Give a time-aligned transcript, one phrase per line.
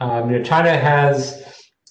[0.00, 1.42] Um, you know, China has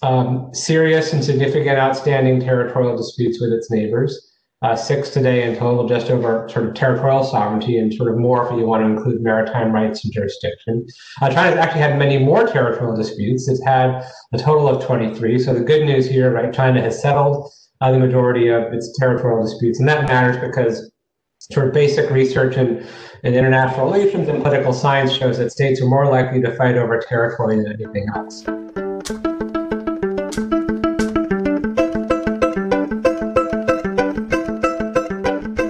[0.02, 4.31] um, serious and significant outstanding territorial disputes with its neighbors.
[4.62, 8.46] Uh, six today in total, just over sort of territorial sovereignty and sort of more
[8.46, 10.83] if you want to include maritime rights and jurisdiction.
[11.21, 13.47] Uh, China's actually had many more territorial disputes.
[13.47, 15.37] It's had a total of 23.
[15.40, 17.51] So the good news here, right, China has settled
[17.81, 19.79] uh, the majority of its territorial disputes.
[19.79, 20.91] And that matters because
[21.52, 22.86] sort of basic research in,
[23.23, 27.00] in international relations and political science shows that states are more likely to fight over
[27.00, 28.41] territory than anything else.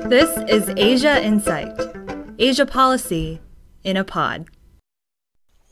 [0.08, 1.78] This is Asia Insight,
[2.40, 3.42] Asia Policy
[3.84, 4.46] in a Pod.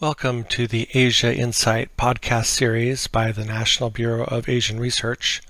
[0.02, 5.42] Welcome to the Asia Insight podcast series by the National Bureau of Asian Research.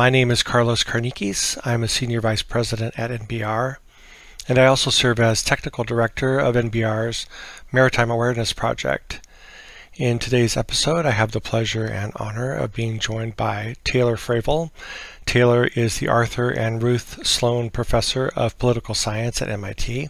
[0.00, 1.58] My name is Carlos Carniquis.
[1.62, 3.76] I'm a Senior Vice President at NBR,
[4.48, 7.26] and I also serve as Technical Director of NBR's
[7.70, 9.20] Maritime Awareness Project.
[9.96, 14.70] In today's episode, I have the pleasure and honor of being joined by Taylor Fravel.
[15.26, 20.08] Taylor is the Arthur and Ruth Sloan Professor of Political Science at MIT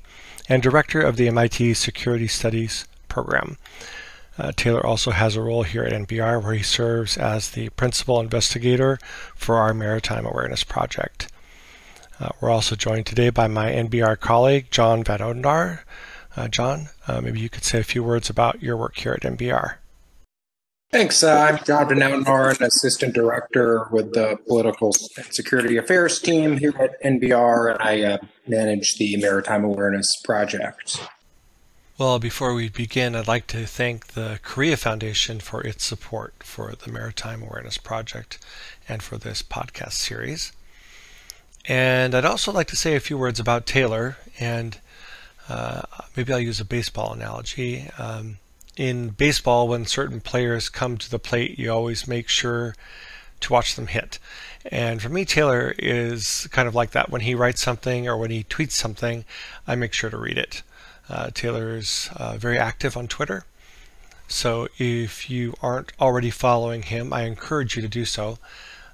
[0.48, 3.56] and Director of the MIT Security Studies Program.
[4.40, 8.20] Uh, Taylor also has a role here at NBR where he serves as the principal
[8.20, 8.98] investigator
[9.36, 11.30] for our Maritime Awareness Project.
[12.18, 15.80] Uh, we're also joined today by my NBR colleague, John Van Odendaar.
[16.36, 19.20] Uh, John, uh, maybe you could say a few words about your work here at
[19.20, 19.74] NBR.
[20.90, 21.22] Thanks.
[21.22, 26.56] Uh, I'm John Van Odendaar, an assistant director with the Political and Security Affairs team
[26.56, 30.98] here at NBR, and I uh, manage the Maritime Awareness Project.
[32.00, 36.72] Well, before we begin, I'd like to thank the Korea Foundation for its support for
[36.82, 38.38] the Maritime Awareness Project
[38.88, 40.52] and for this podcast series.
[41.66, 44.78] And I'd also like to say a few words about Taylor, and
[45.46, 45.82] uh,
[46.16, 47.90] maybe I'll use a baseball analogy.
[47.98, 48.38] Um,
[48.78, 52.74] in baseball, when certain players come to the plate, you always make sure
[53.40, 54.18] to watch them hit.
[54.64, 57.10] And for me, Taylor is kind of like that.
[57.10, 59.26] When he writes something or when he tweets something,
[59.66, 60.62] I make sure to read it.
[61.10, 63.44] Uh, Taylor's uh, very active on Twitter.
[64.28, 68.38] So if you aren't already following him, I encourage you to do so.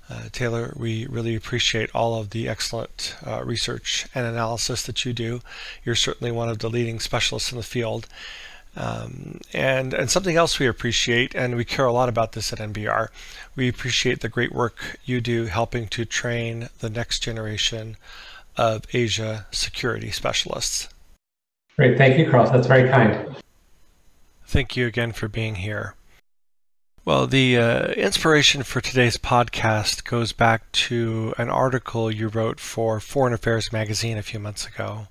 [0.08, 5.12] Uh, Taylor, we really appreciate all of the excellent uh, research and analysis that you
[5.12, 5.42] do.
[5.84, 8.06] You're certainly one of the leading specialists in the field.
[8.76, 12.58] Um, and, and something else we appreciate, and we care a lot about this at
[12.58, 13.08] NBR,
[13.56, 17.96] we appreciate the great work you do helping to train the next generation
[18.56, 20.88] of Asia security specialists.
[21.76, 21.98] Great.
[21.98, 22.50] Thank you, Carl.
[22.50, 23.36] That's very kind.
[24.46, 25.94] Thank you again for being here.
[27.04, 32.98] Well, the uh, inspiration for today's podcast goes back to an article you wrote for
[32.98, 35.08] Foreign Affairs magazine a few months ago.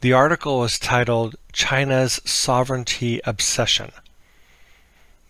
[0.00, 3.90] The article was titled China's Sovereignty Obsession.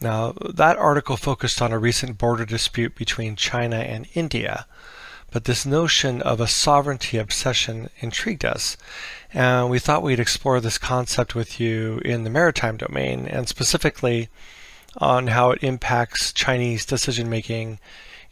[0.01, 4.67] Now, that article focused on a recent border dispute between China and India,
[5.31, 8.77] but this notion of a sovereignty obsession intrigued us
[9.33, 14.31] and we thought we'd explore this concept with you in the maritime domain, and specifically
[14.97, 17.79] on how it impacts Chinese decision making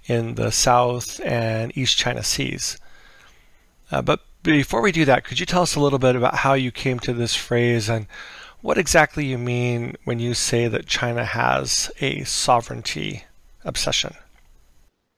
[0.06, 2.78] in the South and East China Seas.
[3.90, 6.54] Uh, but before we do that, could you tell us a little bit about how
[6.54, 8.06] you came to this phrase and
[8.62, 13.24] what exactly you mean when you say that China has a sovereignty
[13.62, 14.14] obsession?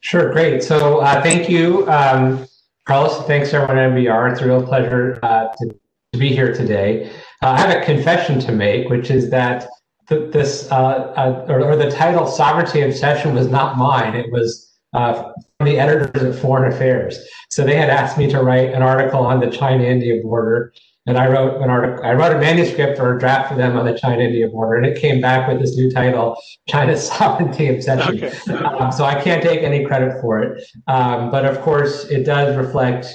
[0.06, 0.62] Sure, great.
[0.62, 1.84] So uh, thank you.
[1.90, 2.46] Um,
[2.84, 4.30] Carlos, thanks everyone at NBR.
[4.30, 5.66] It's a real pleasure uh, to,
[6.12, 7.10] to, be here today.
[7.42, 9.66] Uh, I have a confession to make, which is that
[10.08, 14.14] th- this, uh, uh or, or, the title Sovereignty Obsession was not mine.
[14.14, 17.18] It was uh, from the editors at Foreign Affairs.
[17.50, 20.72] So they had asked me to write an article on the China-India border
[21.06, 22.04] and I wrote an article.
[22.04, 25.00] I wrote a manuscript or a draft for them on the China-India border, and it
[25.00, 26.36] came back with this new title,
[26.68, 28.54] "China's Sovereignty Obsession." Okay.
[28.64, 32.56] um, so I can't take any credit for it, um, but of course, it does
[32.56, 33.06] reflect,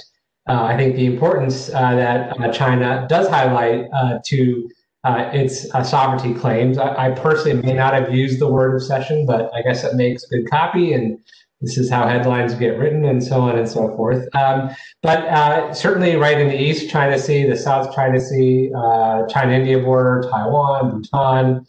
[0.48, 4.68] uh, I think, the importance uh, that uh, China does highlight uh, to
[5.04, 6.78] uh, its uh, sovereignty claims.
[6.78, 10.24] I, I, personally may not have used the word obsession, but I guess it makes
[10.26, 11.18] good copy and
[11.62, 14.28] this is how headlines get written and so on and so forth.
[14.34, 14.70] Um,
[15.00, 19.52] but uh, certainly, right in the East China Sea, the South China Sea, uh, China
[19.52, 21.66] India border, Taiwan, Bhutan.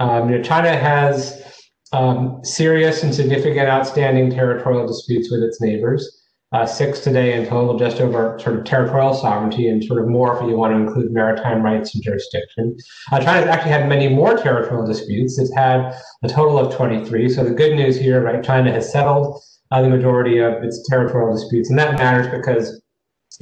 [0.00, 1.62] Um, you know, China has
[1.92, 7.76] um, serious and significant outstanding territorial disputes with its neighbors uh, six today in total,
[7.76, 11.10] just over sort of territorial sovereignty and sort of more if you want to include
[11.10, 12.76] maritime rights and jurisdiction.
[13.10, 15.38] Uh, China's actually had many more territorial disputes.
[15.38, 17.28] It's had a total of 23.
[17.28, 19.42] So the good news here, right, China has settled
[19.72, 21.70] uh, the majority of its territorial disputes.
[21.70, 22.80] And that matters because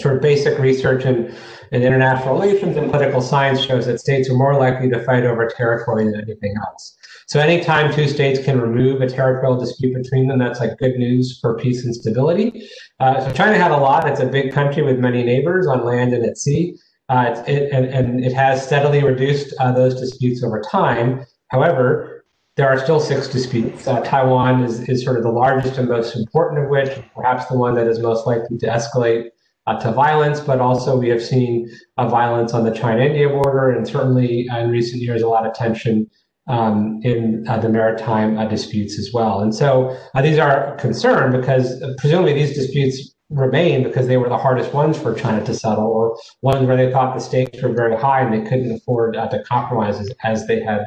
[0.00, 1.34] sort of basic research in,
[1.72, 5.46] in international relations and political science shows that states are more likely to fight over
[5.48, 6.96] territory than anything else.
[7.28, 11.38] So anytime two states can remove a territorial dispute between them, that's like good news
[11.40, 12.68] for peace and stability.
[13.00, 14.08] Uh, so China had a lot.
[14.08, 16.76] It's a big country with many neighbors on land and at sea.
[17.08, 21.24] Uh, it, and, and, it has steadily reduced uh, those disputes over time.
[21.48, 22.24] However,
[22.56, 23.86] there are still six disputes.
[23.86, 27.56] Uh, Taiwan is, is sort of the largest and most important of which, perhaps the
[27.56, 29.28] one that is most likely to escalate
[29.66, 33.86] uh, to violence, but also we have seen uh, violence on the China-India border, and
[33.86, 36.08] certainly uh, in recent years a lot of tension
[36.48, 39.40] um, in uh, the maritime uh, disputes as well.
[39.40, 44.28] And so uh, these are a concern because presumably these disputes remain because they were
[44.28, 47.72] the hardest ones for China to settle, or ones where they thought the stakes were
[47.72, 50.86] very high and they couldn't afford to compromise as, as they had.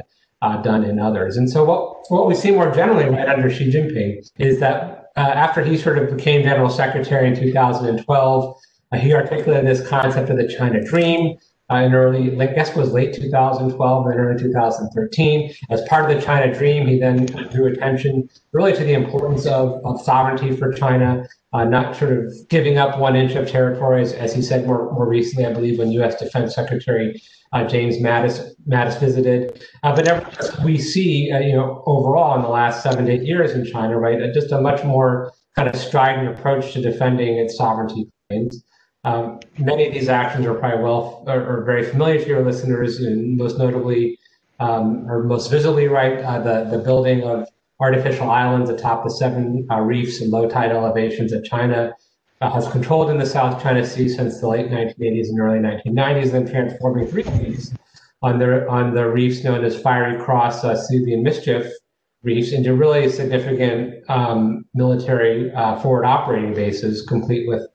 [0.63, 1.37] done in others.
[1.37, 5.21] And so, what, what we see more generally right under Xi Jinping is that uh,
[5.21, 8.55] after he sort of became general secretary in 2012,
[8.91, 11.37] uh, he articulated this concept of the China Dream.
[11.71, 15.51] In early, I guess was late 2012 and early 2013.
[15.71, 19.81] As part of the China Dream, he then drew attention really to the importance of,
[19.83, 24.31] of sovereignty for China, uh, not sort of giving up one inch of territories, as,
[24.31, 26.19] he said more, more recently, I believe, when U.S.
[26.19, 27.19] Defense Secretary
[27.55, 29.65] uh, James Mattis Mattis visited.
[29.81, 33.51] Uh, but we see, uh, you know, overall in the last seven to eight years
[33.51, 38.07] in China, right, just a much more kind of strident approach to defending its sovereignty
[38.29, 38.63] claims.
[39.05, 43.37] Um, many of these actions are probably well or, very familiar to your listeners, and
[43.37, 44.17] most notably,
[44.59, 47.47] um, or most visibly, right, uh, the the building of
[47.79, 51.93] artificial islands atop the seven uh, reefs and low tide elevations that China
[52.41, 56.31] uh, has controlled in the South China Sea since the late 1980s and early 1990s,
[56.31, 57.75] then transforming three reefs
[58.23, 61.71] on the on the reefs known as Fiery Cross, uh, and Mischief
[62.23, 67.67] reefs into really significant um, military uh, forward operating bases, complete with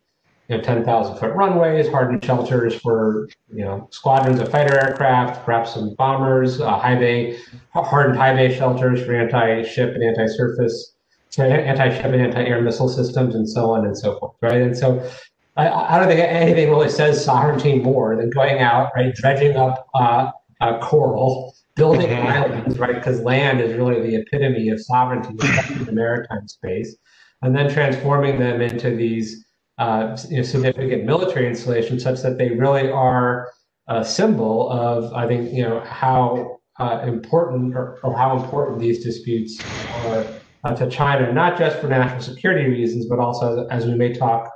[0.50, 5.74] you know 10,000 foot runways, hardened shelters for you know squadrons of fighter aircraft, perhaps
[5.74, 7.38] some bombers, uh, high bay
[7.72, 10.94] hardened high bay shelters for anti-ship and anti-surface
[11.38, 14.60] anti-ship and anti-air missile systems and so on and so forth, right?
[14.60, 15.08] And so
[15.56, 19.88] I, I don't think anything really says sovereignty more than going out, right, dredging up
[19.94, 20.32] uh,
[20.80, 22.26] coral, building mm-hmm.
[22.26, 25.36] islands, right, because land is really the epitome of sovereignty
[25.74, 26.96] in the maritime space,
[27.42, 29.44] and then transforming them into these
[29.80, 33.50] uh, you know, significant military installations such that they really are
[33.88, 39.02] a symbol of, I think, you know, how uh, important or, or how important these
[39.02, 39.58] disputes
[40.04, 40.26] are
[40.64, 44.50] uh, to China, not just for national security reasons, but also as we may talk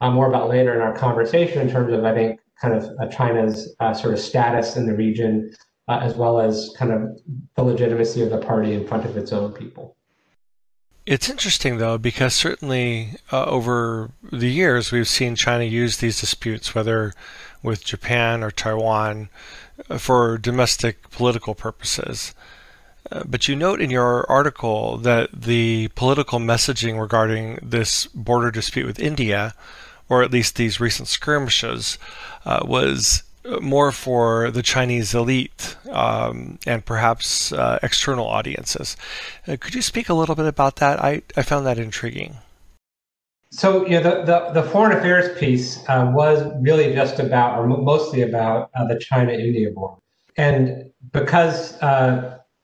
[0.00, 3.06] uh, more about later in our conversation in terms of, I think, kind of uh,
[3.08, 5.54] China's uh, sort of status in the region,
[5.88, 7.02] as well as kind of
[7.56, 9.98] the legitimacy of the party in front of its own people.
[11.06, 16.74] It's interesting, though, because certainly uh, over the years we've seen China use these disputes,
[16.74, 17.12] whether
[17.62, 19.28] with Japan or Taiwan,
[19.98, 22.34] for domestic political purposes.
[23.12, 28.86] Uh, but you note in your article that the political messaging regarding this border dispute
[28.86, 29.54] with India,
[30.08, 31.98] or at least these recent skirmishes,
[32.46, 33.24] uh, was
[33.60, 38.96] more for the Chinese elite um, and perhaps uh, external audiences.
[39.46, 41.02] Uh, could you speak a little bit about that?
[41.02, 42.36] I, I found that intriguing.
[43.50, 48.22] So, know, the, the, the foreign affairs piece uh, was really just about, or mostly
[48.22, 49.98] about, the China India war.
[50.36, 51.78] And because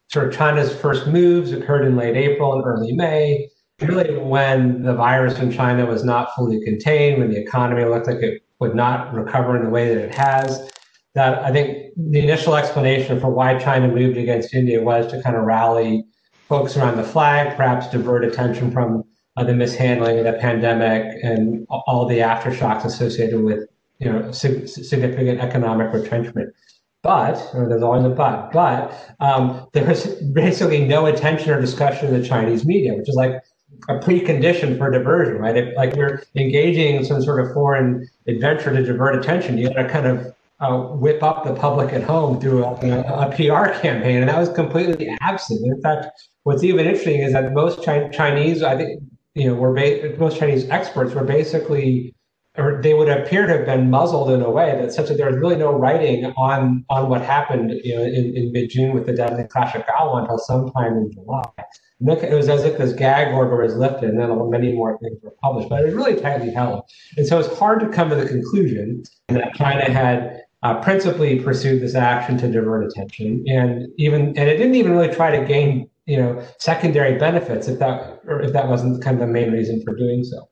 [0.09, 3.49] sort of China's first moves occurred in late April and early May,
[3.81, 8.17] really when the virus in China was not fully contained, when the economy looked like
[8.17, 10.71] it would not recover in the way that it has.
[11.15, 15.37] That I think the initial explanation for why China moved against India was to kind
[15.37, 16.05] of rally
[16.49, 19.05] folks around the flag, perhaps divert attention from
[19.37, 24.69] uh, the mishandling of the pandemic and all the aftershocks associated with you know sig-
[24.69, 26.55] significant economic retrenchment.
[27.03, 32.27] But, there's always a but, but um, there's basically no attention or discussion in the
[32.27, 33.43] Chinese media, which is like
[33.89, 35.57] a precondition for diversion, right?
[35.57, 39.83] If like you're engaging in some sort of foreign adventure to divert attention, you got
[39.83, 44.19] to kind of uh, whip up the public at home through a, a, PR campaign,
[44.19, 45.61] and that was completely absent.
[45.65, 46.07] In fact,
[46.43, 49.03] what's even interesting is that most Chi- Chinese, I think,
[49.35, 52.15] you know, were ba- most Chinese experts were basically
[52.59, 55.31] or they would appear to have been muzzled in a way that such that there
[55.31, 59.07] was really no writing on on what happened you know, in, in mid June with
[59.07, 61.45] the deadly clash of Galwan until sometime in July.
[62.01, 65.35] It was as if this gag order was lifted, and then many more things were
[65.43, 66.83] published, but it was really tightly held.
[67.17, 71.81] And so it's hard to come to the conclusion that China had uh, principally pursued
[71.81, 75.89] this action to divert attention, and even and it didn't even really try to gain
[76.07, 79.83] you know secondary benefits if that or if that wasn't kind of the main reason
[79.83, 80.49] for doing so.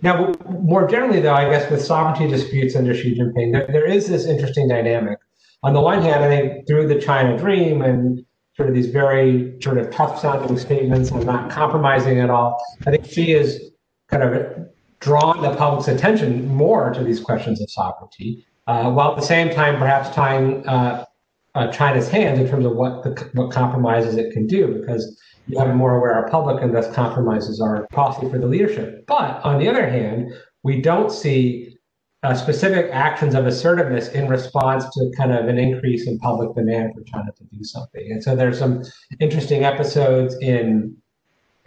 [0.00, 4.06] Now, more generally, though, I guess with sovereignty disputes under Xi Jinping, there, there is
[4.06, 5.18] this interesting dynamic.
[5.64, 8.24] On the one hand, I think through the China Dream and
[8.56, 12.92] sort of these very sort of tough sounding statements and not compromising at all, I
[12.92, 13.72] think Xi is
[14.08, 14.68] kind of
[15.00, 19.48] drawn the public's attention more to these questions of sovereignty, uh, while at the same
[19.48, 21.04] time perhaps tying uh,
[21.54, 25.58] uh, China's hands in terms of what the, what compromises it can do, because you
[25.58, 29.06] have a more aware public, and thus compromises are costly for the leadership.
[29.06, 31.76] But on the other hand, we don't see
[32.22, 36.92] uh, specific actions of assertiveness in response to kind of an increase in public demand
[36.94, 38.12] for China to do something.
[38.12, 38.82] And so there's some
[39.18, 40.94] interesting episodes in,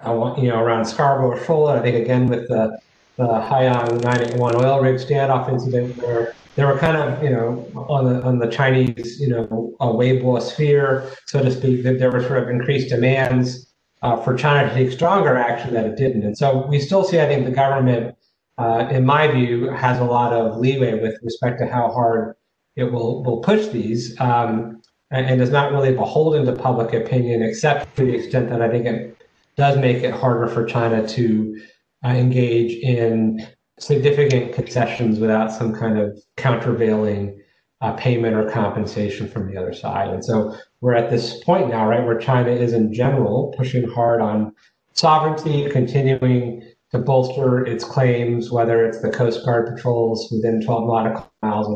[0.06, 1.70] uh, you know, around Scarborough Shoal.
[1.70, 2.78] I think again with the
[3.18, 8.06] the Haiyang 981 oil rig standoff incident where there were kind of, you know, on
[8.06, 12.22] the on the Chinese, you know, a Weibo sphere, so to speak, that there were
[12.22, 16.24] sort of increased demands uh, for China to take stronger action that it didn't.
[16.24, 18.16] And so we still see, I think, the government,
[18.58, 22.36] uh, in my view, has a lot of leeway with respect to how hard
[22.76, 27.44] it will will push these, um, and, and is not really beholden to public opinion,
[27.44, 29.18] except to the extent that I think it
[29.56, 31.62] does make it harder for China to
[32.04, 33.46] uh, engage in
[33.82, 37.42] significant concessions without some kind of countervailing
[37.82, 40.10] uh, payment or compensation from the other side.
[40.10, 44.22] And so we're at this point now, right, where China is in general pushing hard
[44.22, 44.54] on
[44.94, 51.32] sovereignty, continuing to bolster its claims, whether it's the Coast Guard patrols within 12 nautical
[51.42, 51.68] miles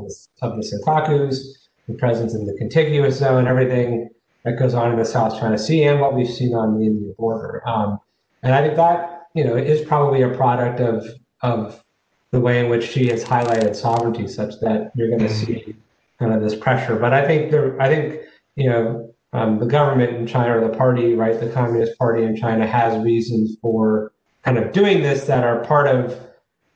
[0.41, 1.39] of the, Senkakus,
[1.87, 4.09] the presence in the contiguous zone, everything
[4.43, 7.15] that goes on in the South China Sea, and what we've seen on the Indian
[7.17, 7.67] border.
[7.67, 7.97] Um,
[8.43, 11.03] and I think that you know is probably a product of
[11.41, 11.83] of
[12.31, 15.45] the way in which Xi has highlighted sovereignty, such that you're going to mm-hmm.
[15.45, 15.75] see
[16.19, 16.95] kind of this pressure.
[16.95, 18.21] But I think there, I think
[18.55, 22.35] you know um, the government in China or the party, right, the Communist Party in
[22.35, 24.11] China has reasons for
[24.43, 26.19] kind of doing this that are part of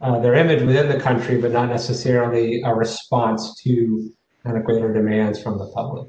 [0.02, 4.12] uh, their image within the country, but not necessarily a response to
[4.44, 6.08] kind of greater demands from the public.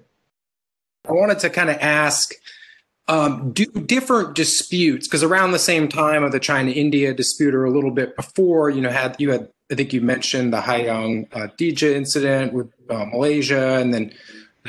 [1.08, 2.34] I wanted to kind of ask
[3.10, 7.70] um, do different disputes because around the same time of the China-India dispute or a
[7.70, 11.48] little bit before, you know, had you had I think you mentioned the Haiyang uh,
[11.58, 14.12] Dizhi incident with uh, Malaysia, and then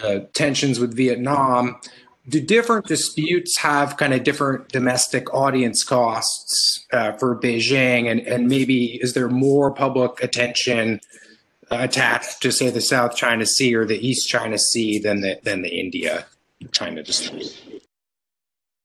[0.03, 1.79] uh, tensions with Vietnam.
[2.29, 8.47] Do different disputes have kind of different domestic audience costs uh, for Beijing, and and
[8.47, 10.99] maybe is there more public attention
[11.69, 15.61] attached to say the South China Sea or the East China Sea than the than
[15.61, 16.25] the India
[16.71, 17.70] China dispute?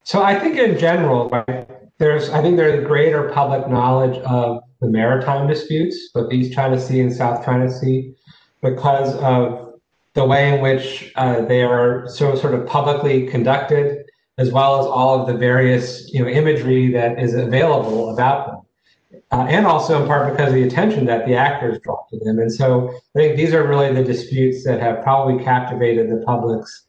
[0.07, 4.89] So I think in general, right, there's I think there's greater public knowledge of the
[4.89, 8.15] maritime disputes, both East China Sea and South China Sea,
[8.63, 9.75] because of
[10.15, 14.05] the way in which uh, they are so sort of publicly conducted,
[14.39, 19.21] as well as all of the various you know imagery that is available about them.
[19.33, 22.39] Uh, and also in part because of the attention that the actors draw to them.
[22.39, 26.86] And so I think these are really the disputes that have probably captivated the public's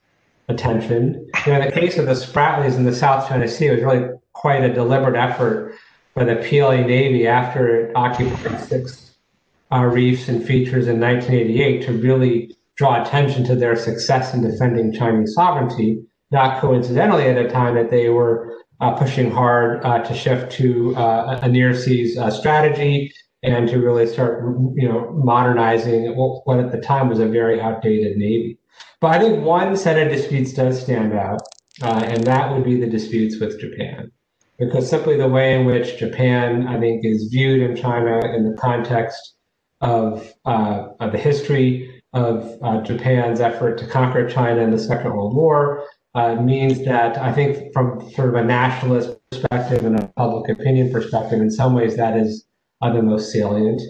[0.47, 1.27] attention.
[1.45, 3.81] You know, in the case of the Spratlys in the South China Sea, it was
[3.83, 5.75] really quite a deliberate effort
[6.13, 9.15] by the PLA Navy after it occupied six
[9.71, 14.93] uh, reefs and features in 1988 to really draw attention to their success in defending
[14.93, 16.01] Chinese sovereignty.
[16.31, 20.95] Not coincidentally, at a time that they were uh, pushing hard uh, to shift to
[20.95, 23.11] uh, a near seas uh, strategy
[23.43, 24.43] and to really start,
[24.75, 28.56] you know, modernizing what at the time was a very outdated navy.
[28.99, 31.41] But I think one set of disputes does stand out,
[31.81, 34.11] uh, and that would be the disputes with Japan.
[34.57, 38.57] Because simply the way in which Japan, I think, is viewed in China in the
[38.57, 39.35] context
[39.81, 45.13] of, uh, of the history of uh, Japan's effort to conquer China in the Second
[45.13, 50.07] World War uh, means that I think, from sort of a nationalist perspective and a
[50.17, 52.47] public opinion perspective, in some ways that is
[52.81, 53.81] the most salient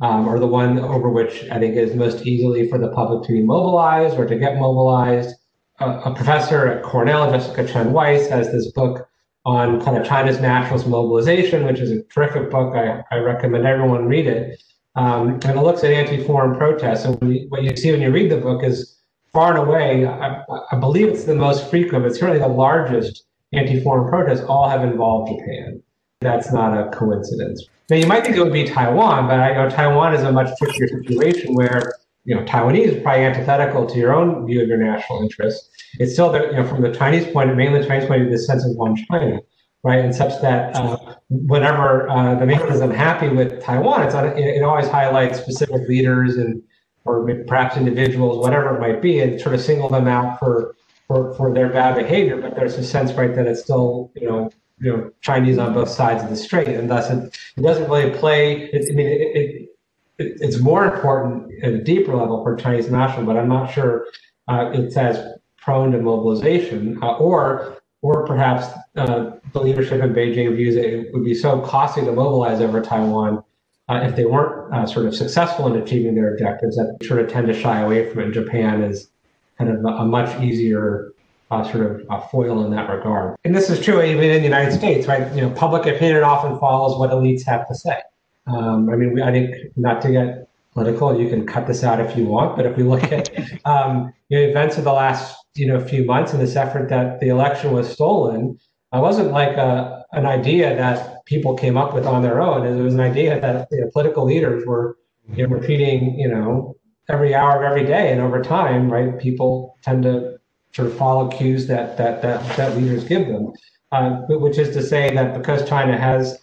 [0.00, 3.32] um, or the one over which I think is most easily for the public to
[3.32, 5.34] be mobilized or to get mobilized.
[5.80, 9.08] Uh, a professor at Cornell, Jessica Chen Weiss, has this book
[9.44, 12.74] on kind of China's nationalist mobilization, which is a terrific book.
[12.74, 14.62] I, I recommend everyone read it.
[14.96, 17.04] Um, and it looks at anti-foreign protests.
[17.04, 18.98] And what you see when you read the book is
[19.32, 20.42] far and away, I,
[20.72, 25.30] I believe it's the most frequent, but certainly the largest anti-foreign protests all have involved
[25.30, 25.82] Japan.
[26.20, 27.64] That's not a coincidence.
[27.88, 30.54] Now you might think it would be Taiwan, but you know, Taiwan is a much
[30.58, 34.76] trickier situation where you know Taiwanese is probably antithetical to your own view of your
[34.76, 35.70] national interests.
[35.98, 38.66] It's still the, you know from the Chinese point, mainland Chinese point of the sense
[38.66, 39.40] of one China,
[39.82, 40.04] right?
[40.04, 40.98] And such that uh,
[41.30, 46.36] whenever uh, the mainland is unhappy with Taiwan, it's it, it always highlights specific leaders
[46.36, 46.62] and
[47.06, 51.34] or perhaps individuals, whatever it might be, and sort of single them out for for,
[51.34, 52.38] for their bad behavior.
[52.38, 54.50] But there's a sense, right, that it's still you know
[54.80, 58.10] you know Chinese on both sides of the strait, and thus it, it doesn't really
[58.18, 58.70] play.
[58.72, 59.70] It, I mean, it, it,
[60.18, 64.06] it's more important at a deeper level for Chinese national, but I'm not sure
[64.48, 70.56] uh, it's as prone to mobilization, uh, or or perhaps uh, the leadership in Beijing
[70.56, 73.44] views it would be so costly to mobilize over Taiwan
[73.88, 77.28] uh, if they weren't uh, sort of successful in achieving their objectives that sort of
[77.28, 78.32] tend to shy away from it.
[78.32, 79.10] Japan is
[79.58, 81.12] kind of a much easier
[81.50, 83.36] uh, sort of uh, foil in that regard.
[83.44, 85.32] And this is true even in the United States, right?
[85.34, 87.98] You know, public opinion often follows what elites have to say.
[88.46, 92.00] Um, I mean, we, I think not to get political, you can cut this out
[92.00, 93.30] if you want, but if we look at
[93.64, 97.20] um, you know, events of the last you know few months and this effort that
[97.20, 98.58] the election was stolen,
[98.92, 102.66] it wasn't like a, an idea that people came up with on their own.
[102.66, 104.96] It was an idea that you know, political leaders were
[105.34, 106.76] you know, repeating, you know,
[107.08, 109.18] every hour of every day, and over time, right?
[109.18, 110.29] People tend to
[110.72, 113.52] sort of follow cues that that that, that leaders give them,
[113.92, 116.38] uh, which is to say that because China has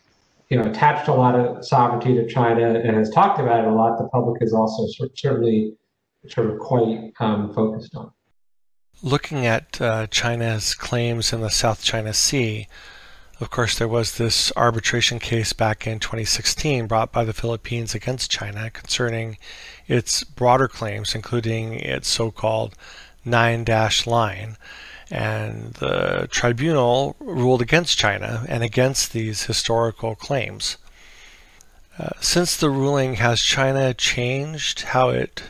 [0.50, 3.74] you know attached a lot of sovereignty to China and has talked about it a
[3.74, 5.74] lot, the public is also certainly
[6.28, 8.12] sort of quite um, focused on.
[9.04, 12.68] Looking at uh, China's claims in the South China Sea,
[13.40, 18.32] of course, there was this arbitration case back in 2016 brought by the Philippines against
[18.32, 19.38] China concerning
[19.86, 22.74] its broader claims, including its so called
[23.28, 24.58] nine dash line.
[25.10, 30.78] And the tribunal ruled against China and against these historical claims.
[32.00, 35.44] Uh, since the ruling, has China changed how it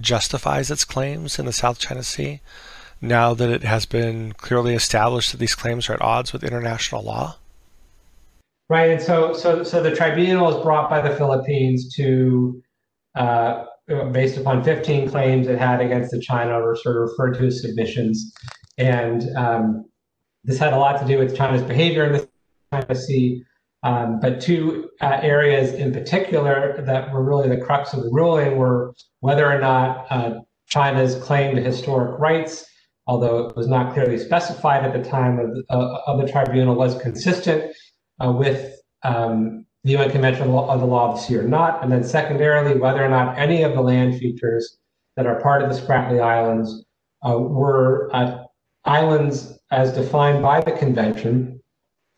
[0.00, 2.40] justifies its claims in the South China Sea
[3.00, 7.02] now that it has been clearly established that these claims are at odds with international
[7.02, 7.36] law?
[8.68, 12.62] Right, and so so so the tribunal is brought by the Philippines to,
[13.14, 13.64] uh,
[14.12, 17.62] based upon 15 claims it had against the China, or sort of referred to as
[17.62, 18.32] submissions,
[18.78, 19.84] and um,
[20.44, 22.28] this had a lot to do with China's behavior in the
[22.72, 23.44] China Sea.
[23.84, 28.56] Um, but two uh, areas in particular that were really the crux of the ruling
[28.56, 32.64] were whether or not uh, China's claim to historic rights,
[33.06, 37.00] although it was not clearly specified at the time of, uh, of the tribunal, was
[37.02, 37.74] consistent
[38.24, 41.82] uh, with um, the UN Convention of the Law of the Sea or not.
[41.82, 44.78] And then secondarily, whether or not any of the land features
[45.16, 46.84] that are part of the Spratly Islands
[47.26, 48.44] uh, were uh,
[48.84, 51.60] islands as defined by the convention,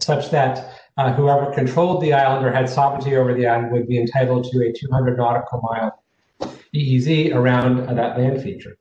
[0.01, 3.99] such that uh, whoever controlled the island or had sovereignty over the island would be
[3.99, 6.03] entitled to a 200 nautical mile
[6.75, 8.77] EEZ around that land feature.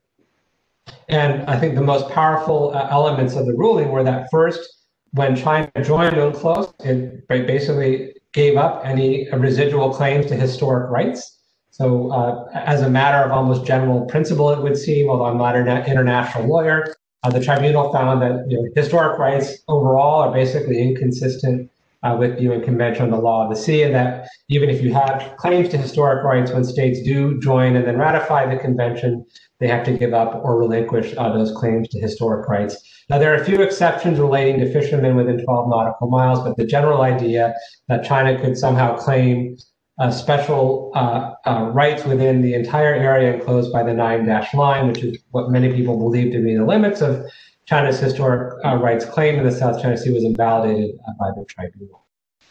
[1.08, 5.36] And I think the most powerful uh, elements of the ruling were that first, when
[5.36, 11.40] China joined UNCLOS, it basically gave up any residual claims to historic rights.
[11.70, 15.56] So, uh, as a matter of almost general principle, it would seem, although I'm not
[15.56, 20.80] an international lawyer, uh, the tribunal found that you know, historic rights overall are basically
[20.82, 21.70] inconsistent
[22.04, 24.82] uh, with the UN Convention on the Law of the Sea, and that even if
[24.82, 29.24] you have claims to historic rights, when states do join and then ratify the convention,
[29.60, 32.76] they have to give up or relinquish uh, those claims to historic rights.
[33.08, 36.66] Now, there are a few exceptions relating to fishermen within 12 nautical miles, but the
[36.66, 37.54] general idea
[37.88, 39.56] that China could somehow claim
[39.98, 44.88] uh, special uh, uh, rights within the entire area enclosed by the nine dash line,
[44.88, 47.24] which is what many people believe to be the limits of
[47.66, 51.44] China's historic uh, rights claim in the South China Sea was invalidated uh, by the
[51.46, 52.04] tribunal.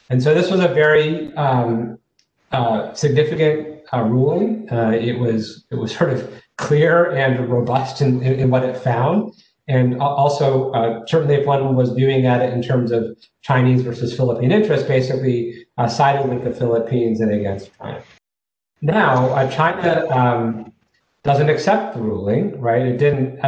[0.10, 1.98] And so this was a very um,
[2.94, 4.68] significant ruling.
[4.72, 8.78] Uh, it was it was sort of clear and robust in, in, in what it
[8.78, 9.34] found.
[9.68, 14.14] And also, uh, certainly, if one was viewing at it in terms of Chinese versus
[14.16, 18.04] Philippine interests, basically siding with the Philippines and against China.
[18.82, 20.74] Now, China um,
[21.24, 22.82] doesn't accept the ruling, right?
[22.82, 23.40] It didn't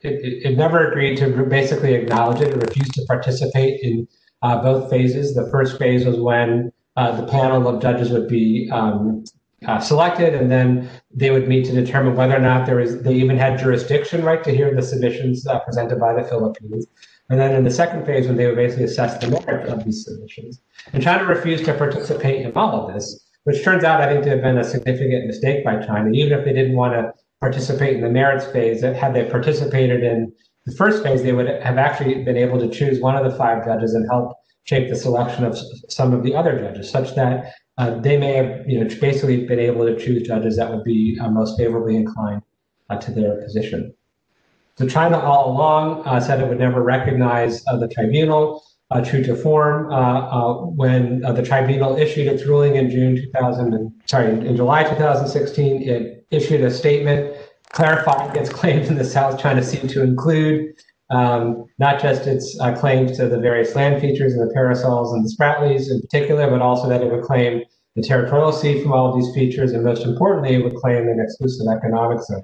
[0.00, 2.48] it, it, never agreed to basically acknowledge it.
[2.48, 4.06] It refused to participate in
[4.42, 5.34] uh, both phases.
[5.34, 9.24] The first phase was when uh, the panel of judges would be um,
[9.66, 13.14] uh, selected, and then they would meet to determine whether or not there is they
[13.14, 16.86] even had jurisdiction right to hear the submissions uh, presented by the Philippines.
[17.28, 20.04] And then in the second phase, when they would basically assess the merit of these
[20.04, 20.60] submissions,
[20.92, 24.30] and China refused to participate in all of this, which turns out I think to
[24.30, 28.02] have been a significant mistake by China, even if they didn't want to participate in
[28.02, 30.32] the merits phase, had they participated in
[30.64, 33.64] the first phase, they would have actually been able to choose one of the five
[33.64, 35.56] judges and help shape the selection of
[35.88, 39.58] some of the other judges, such that uh, they may have, you know, basically been
[39.58, 42.42] able to choose judges that would be uh, most favorably inclined
[42.88, 43.94] uh, to their position.
[44.78, 48.62] So China all along uh, said it would never recognize uh, the tribunal.
[48.92, 49.90] Uh, true to form,
[50.76, 55.82] when the tribunal issued its ruling in June 2000, and, sorry, in, in July 2016,
[55.82, 57.36] it issued a statement
[57.72, 60.72] clarifying its claims in the South China Sea to include
[61.10, 65.34] um, not just its uh, to the various land features and the Paracels and the
[65.38, 67.62] Spratlys in particular, but also that it would claim
[67.94, 71.18] the territorial sea from all of these features, and most importantly, it would claim an
[71.18, 72.42] exclusive economic zone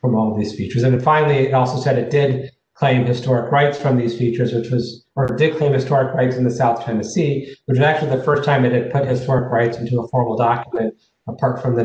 [0.00, 0.82] from all of these features.
[0.82, 4.70] And then finally, it also said it did claim historic rights from these features, which
[4.70, 8.22] was, or did claim historic rights in the South China Sea, which was actually the
[8.22, 10.94] first time it had put historic rights into a formal document,
[11.28, 11.84] apart from the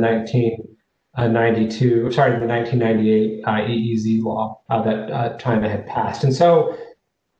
[1.18, 6.24] 1992, sorry, the 1998 uh, EEZ law uh, that uh, China had passed.
[6.24, 6.78] And so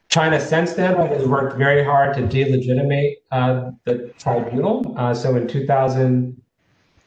[0.10, 4.96] China since then has worked very hard to delegitimate uh, the tribunal.
[4.98, 6.42] Uh, so in 2000,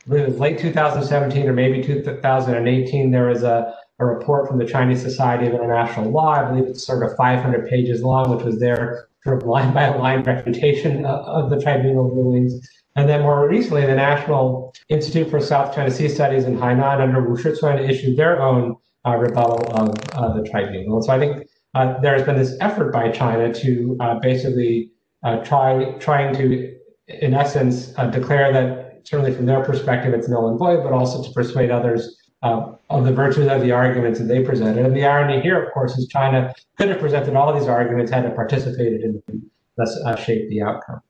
[0.06, 5.02] it was late 2017 or maybe 2018, there was a, a report from the Chinese
[5.02, 6.30] Society of International Law.
[6.30, 9.88] I believe it's sort of 500 pages long, which was their sort of line by
[9.88, 12.60] line refutation of the tribunal rulings.
[12.96, 17.22] And then more recently, the National Institute for South China Sea Studies in Hainan under
[17.22, 18.76] Wu Shicun issued their own
[19.06, 20.96] uh, rebuttal of uh, the tribunal.
[20.96, 24.90] And so I think uh, there has been this effort by China to uh, basically
[25.22, 26.76] uh, try trying to,
[27.06, 31.22] in essence, uh, declare that certainly from their perspective it's null and void, but also
[31.22, 34.84] to persuade others uh, of the virtues of the arguments that they presented.
[34.84, 38.24] And the irony here, of course, is China could have presented all these arguments had
[38.24, 41.00] it participated in them, thus shaped the outcome.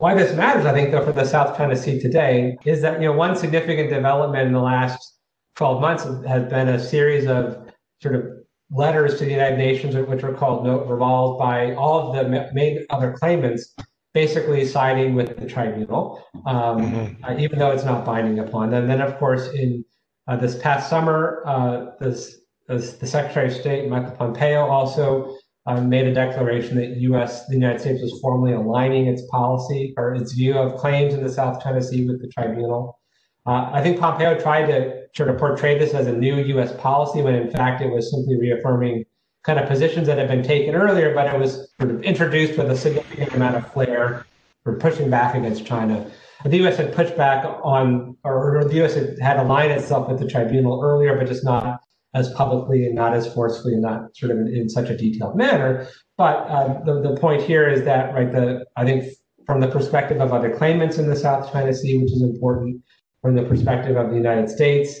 [0.00, 3.06] Why this matters, I think, though, for the South China Sea today is that you
[3.06, 5.18] know one significant development in the last
[5.56, 7.68] 12 months has been a series of
[8.00, 8.24] sort of
[8.70, 12.86] letters to the United Nations, which were called note verbales by all of the main
[12.88, 13.74] other claimants,
[14.14, 17.22] basically siding with the tribunal, um, mm-hmm.
[17.22, 18.84] uh, even though it's not binding upon them.
[18.84, 19.84] And then, of course, in
[20.26, 25.36] uh, this past summer, uh, this, this, the Secretary of State, Michael Pompeo, also
[25.78, 27.46] made a declaration that U.S.
[27.46, 31.30] the United States was formally aligning its policy or its view of claims in the
[31.30, 32.98] South China Sea with the tribunal.
[33.46, 36.72] Uh, I think Pompeo tried to sort of portray this as a new U.S.
[36.78, 39.04] policy when in fact it was simply reaffirming
[39.42, 42.70] kind of positions that had been taken earlier, but it was sort of introduced with
[42.70, 44.26] a significant amount of flair
[44.64, 46.10] for pushing back against China.
[46.44, 46.76] The U.S.
[46.76, 48.94] had pushed back on, or the U.S.
[48.94, 51.80] had, had aligned itself with the tribunal earlier, but just not
[52.14, 55.36] as publicly and not as forcefully and not sort of in, in such a detailed
[55.36, 55.88] manner.
[56.16, 59.12] But uh, the, the point here is that, right, the I think
[59.46, 62.82] from the perspective of other claimants in the South China Sea, which is important,
[63.22, 64.98] from the perspective of the United States,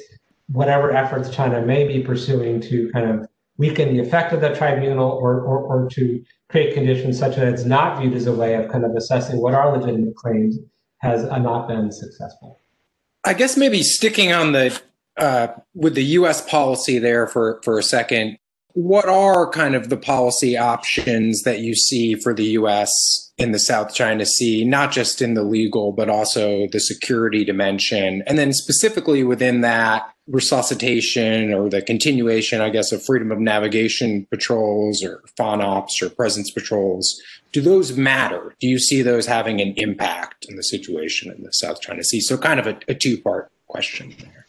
[0.48, 5.10] whatever efforts China may be pursuing to kind of weaken the effect of the tribunal
[5.10, 8.70] or, or, or to create conditions such that it's not viewed as a way of
[8.70, 10.58] kind of assessing what are legitimate claims
[10.98, 12.58] has not been successful.
[13.24, 14.80] I guess maybe sticking on the
[15.20, 16.48] uh, with the U.S.
[16.48, 18.38] policy there for for a second.
[18.74, 23.32] What are kind of the policy options that you see for the U.S.
[23.36, 28.22] in the South China Sea, not just in the legal, but also the security dimension?
[28.28, 34.26] And then specifically within that, resuscitation or the continuation, I guess, of freedom of navigation
[34.30, 37.20] patrols or FONOPS or presence patrols.
[37.52, 38.54] Do those matter?
[38.60, 42.20] Do you see those having an impact in the situation in the South China Sea?
[42.20, 44.39] So, kind of a, a two part question there.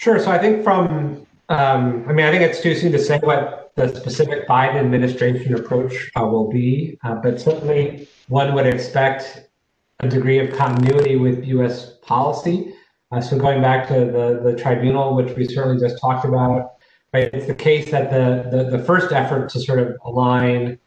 [0.00, 0.18] Sure.
[0.18, 3.72] So, I think from um, I mean, I think it's too soon to say what
[3.76, 9.50] the specific Biden administration approach uh, will be, uh, but certainly one would expect
[9.98, 11.98] a degree of continuity with U.S.
[12.00, 12.72] policy.
[13.12, 16.76] Uh, so going back to the, the tribunal, which we certainly just talked about,
[17.12, 20.78] right, it's the case that the, the, the first effort to sort of align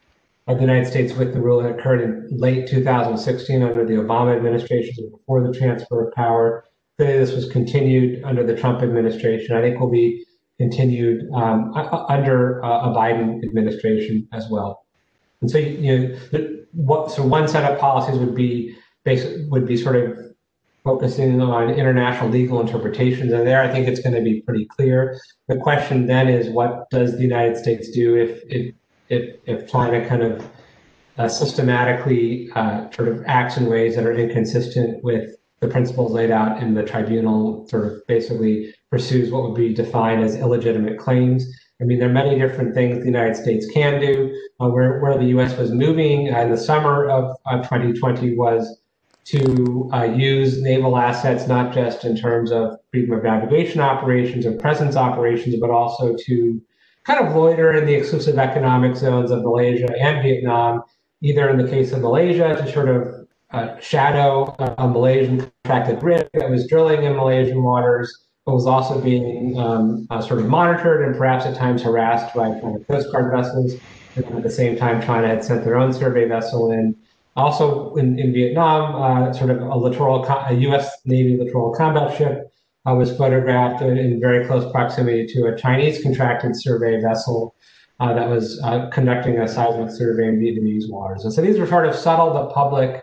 [0.47, 5.45] the United States with the ruling occurred in late 2016 under the Obama administration, before
[5.45, 6.65] the transfer of power.
[7.05, 9.55] This was continued under the Trump administration.
[9.55, 10.25] I think will be
[10.57, 11.73] continued um,
[12.09, 14.85] under uh, a Biden administration as well.
[15.41, 19.77] And so, you know, what, so one set of policies would be basic, would be
[19.77, 20.17] sort of
[20.83, 23.31] focusing on international legal interpretations.
[23.31, 25.19] And there, I think it's going to be pretty clear.
[25.47, 28.75] The question then is, what does the United States do if if
[29.09, 30.49] if, if China kind of
[31.17, 36.29] uh, systematically uh, sort of acts in ways that are inconsistent with the principles laid
[36.29, 41.47] out in the tribunal, sort of basically pursues what would be defined as illegitimate claims.
[41.81, 44.37] I mean, there are many different things the United States can do.
[44.59, 45.57] Uh, where, where the U.S.
[45.57, 48.79] was moving in the summer of of 2020 was
[49.25, 54.51] to uh, use naval assets, not just in terms of freedom of navigation operations or
[54.53, 56.61] presence operations, but also to
[57.05, 60.83] kind of loiter in the exclusive economic zones of Malaysia and Vietnam,
[61.21, 63.22] either in the case of Malaysia to sort of
[63.53, 68.99] uh, shadow a Malaysian contracted rig that was drilling in Malaysian waters, but was also
[68.99, 73.31] being um, uh, sort of monitored and perhaps at times harassed by China Coast Guard
[73.31, 73.75] vessels.
[74.15, 76.95] And at the same time, China had sent their own survey vessel in
[77.35, 80.91] also in, in Vietnam, uh, sort of a littoral, a U.S.
[81.05, 82.53] Navy littoral combat ship
[82.87, 87.55] uh, was photographed in very close proximity to a Chinese contracted survey vessel.
[87.99, 91.23] uh, that was uh, conducting a seismic survey in Vietnamese waters.
[91.23, 93.02] And so these were sort of subtle but public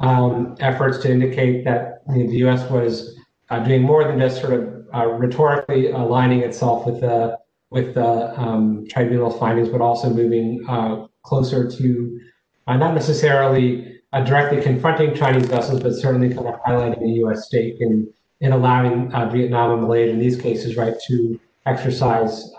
[0.00, 2.68] um, efforts to indicate that you know, the U.S.
[2.70, 3.16] was
[3.50, 7.38] uh, doing more than just sort of uh, rhetorically aligning itself with the
[7.70, 12.20] with the um, tribunal's findings, but also moving uh, closer to
[12.66, 17.46] not necessarily directly confronting Chinese vessels, but certainly kind of highlighting the U.S.
[17.46, 22.50] stake in in allowing Vietnam and Malaysia in these cases, right, to exercise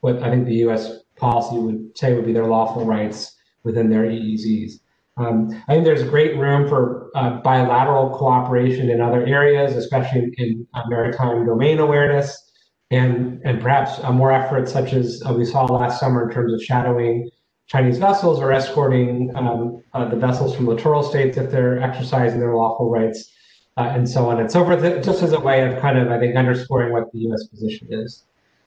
[0.00, 1.00] what I think the U.S.
[1.16, 4.80] policy would say would be their lawful rights within their EEZs.
[5.18, 10.66] Um, I think there's great room for uh, bilateral cooperation in other areas, especially in,
[10.74, 12.52] uh, maritime domain awareness,
[12.90, 16.52] and and perhaps uh, more efforts such as uh, we saw last summer in terms
[16.52, 17.30] of shadowing
[17.66, 22.54] Chinese vessels or escorting um, uh, the vessels from littoral states if they're exercising their
[22.54, 23.32] lawful rights,
[23.78, 24.82] uh, and so on and so forth.
[25.02, 27.46] Just as a way of kind of I think underscoring what the U.S.
[27.46, 28.24] position is.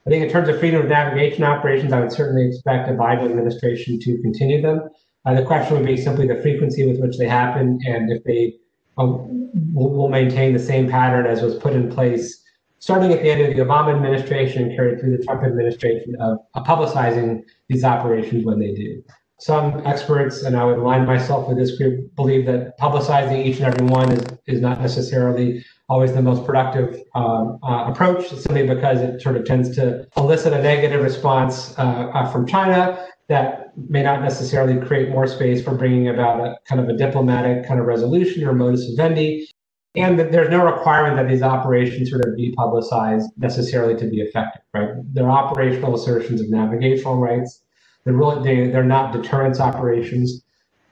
[0.08, 3.26] I think in terms of freedom of navigation operations, I would certainly expect the Biden
[3.26, 4.90] administration to continue them.
[5.26, 8.56] Uh, the question would be simply the frequency with which they happen and if they
[8.98, 9.06] uh,
[9.74, 12.44] will, maintain the same pattern as was put in place
[12.80, 16.64] starting at the end of the Obama administration carried through the Trump administration of, of
[16.66, 19.04] publicizing these operations when they do.
[19.42, 23.66] Some experts, and I would align myself with this group, believe that publicizing each and
[23.66, 29.00] every one is, is not necessarily always the most productive um, uh, approach, simply because
[29.00, 34.02] it sort of tends to elicit a negative response uh, uh, from China that may
[34.04, 37.86] not necessarily create more space for bringing about a kind of a diplomatic kind of
[37.86, 39.48] resolution or modus vivendi.
[39.96, 44.22] And that there's no requirement that these operations sort of be publicized necessarily to be
[44.22, 44.90] effective, right?
[45.14, 47.64] They're operational assertions of navigational rights.
[48.04, 50.44] They're really they, they're not deterrence operations,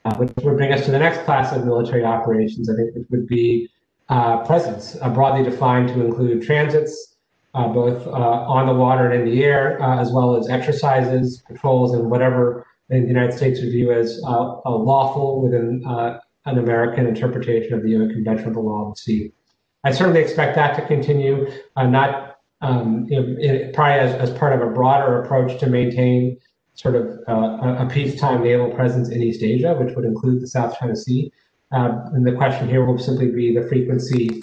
[0.06, 2.70] uh, which would bring us to the next class of military operations.
[2.70, 3.70] I think which would be
[4.10, 7.17] uh, presence, uh, broadly defined to include transits,
[7.58, 11.42] uh, both uh, on the water and in the air, uh, as well as exercises,
[11.48, 15.84] patrols, and whatever the United States would view as lawful within
[16.46, 19.32] an American interpretation of the UN Convention of the Law of the Sea.
[19.84, 24.62] I certainly expect that to continue, not um, you know, probably as, as part of
[24.62, 26.38] a broader approach to maintain
[26.76, 30.78] sort of uh, a peacetime naval presence in East Asia, which would include the South
[30.80, 31.32] China Sea.
[31.72, 34.42] Uh, and the question here will simply be the frequency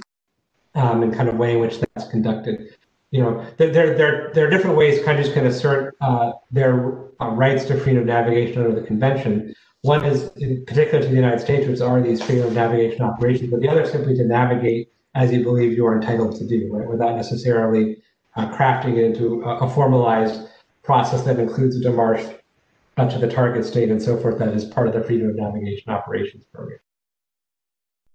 [0.75, 2.75] um, and kind of way in which that's conducted
[3.15, 7.65] you know, there, there, there, are different ways countries can assert uh, their uh, rights
[7.67, 9.55] to freedom of navigation under the convention.
[9.83, 13.53] One is, in particular to the United States, which are these freedom of navigation operations,
[13.53, 16.69] but the other is simply to navigate as you believe you are entitled to do,
[16.73, 18.03] right, without necessarily
[18.35, 20.49] uh, crafting it into a, a, formalized
[20.83, 22.41] process that includes a demarche
[22.97, 25.93] to the target state and so forth that is part of the freedom of navigation
[25.93, 26.81] operations program.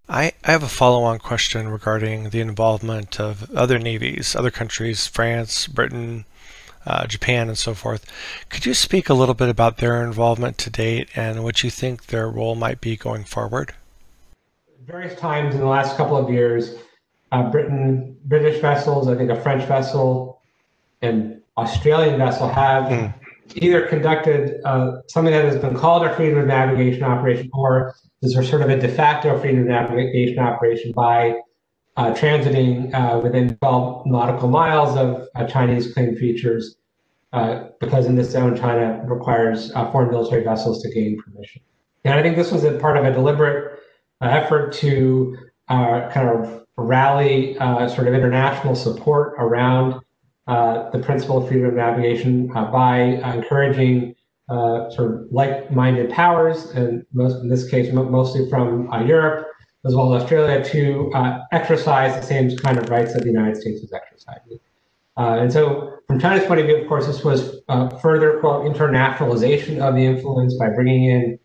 [0.10, 5.06] I, I have a follow on question regarding the involvement of other navies, other countries,
[5.06, 6.26] France, Britain,
[6.84, 8.08] uh, Japan, and so forth.
[8.50, 12.08] Could you speak a little bit about their involvement to date and what you think
[12.08, 13.76] their role might be going forward?
[14.88, 16.74] Various times in the last couple of years,
[17.32, 20.42] uh, Britain, British vessels, I think a French vessel,
[21.04, 23.14] and Australian vessel have mm.
[23.54, 28.34] either conducted uh, something that has been called a freedom of navigation operation or is
[28.34, 31.40] sort of a de facto freedom of navigation operation by
[31.98, 36.78] uh, transiting uh, within 12 nautical miles of uh, Chinese claimed features,
[37.34, 41.62] uh, because in this zone, China requires uh, foreign military vessels to gain permission.
[42.06, 43.80] And I think this was a part of a deliberate
[44.22, 50.02] uh, effort to kind of rally sort of international support around
[50.48, 53.00] the principle of freedom of navigation by
[53.36, 54.16] encouraging
[54.50, 59.48] uh, sort of like-minded powers, and most in this case, mostly from uh, Europe
[59.86, 63.56] as well as Australia, to uh, exercise the same kind of rights that the United
[63.56, 64.60] States was exercising.
[65.16, 68.66] Uh, and so, from China's point of view, of course, this was uh, further quote
[68.66, 71.40] internationalization of the influence by bringing in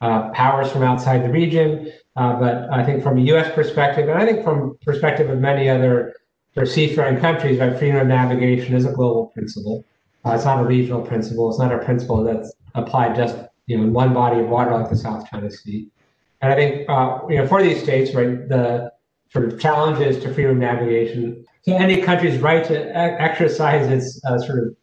[0.00, 1.92] uh, powers from outside the region.
[2.14, 3.54] but I think from a U.S.
[3.54, 6.16] perspective, and I think from perspective of many other
[6.54, 9.84] sort of seafaring countries, right, freedom of navigation is a global principle.
[10.26, 11.48] Uh, it's not a regional principle.
[11.48, 13.36] It's not a principle that's applied just
[13.66, 15.88] you know in one body of water like the South China Sea.
[16.40, 18.92] And I think uh, you know for these states, right, the
[19.30, 24.38] sort of challenges to freedom of navigation, to any country's right to exercise its uh,
[24.38, 24.76] sort of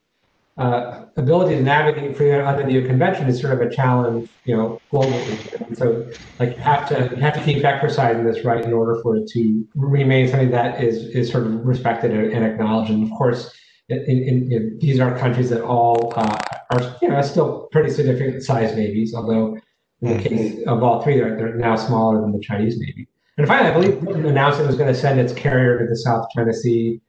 [0.58, 4.79] uh, ability to navigate freedom under the convention is sort of a challenge, you know,
[4.91, 5.62] globally.
[5.67, 6.08] And so,
[6.39, 9.27] like, you have to you have to keep exercising this right in order for it
[9.29, 12.91] to remain something that is is sort of respected and acknowledged.
[12.91, 13.53] And of course,
[13.89, 16.37] in, in, in, these are countries that all uh,
[16.71, 19.57] are you know still pretty significant size navies, although
[20.01, 20.35] in the mm-hmm.
[20.35, 23.07] case of all three, they're, they're now smaller than the Chinese navy.
[23.37, 25.95] And finally, I believe Britain announced it was going to send its carrier to the
[25.95, 27.01] South China Sea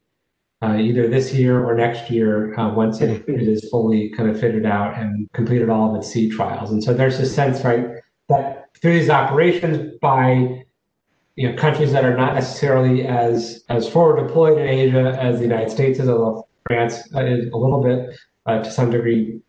[0.63, 4.41] uh, either this year or next year uh, once it, it is fully kind of
[4.41, 6.71] fitted out and completed all of its sea trials.
[6.71, 7.87] And so there's a sense, right,
[8.29, 10.65] that through these operations by
[11.37, 15.45] you know countries that are not necessarily as as forward deployed in Asia as the
[15.45, 19.41] United States is, although France uh, is a little bit uh, to some degree.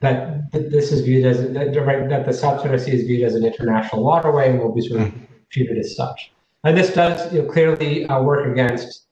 [0.00, 3.24] That, that this is viewed as that, right, that the South China Sea is viewed
[3.24, 5.12] as an international waterway and will be sort of
[5.50, 6.30] treated as such.
[6.62, 9.06] And this does you know, clearly uh, work against